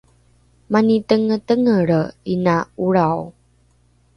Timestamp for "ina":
2.33-2.57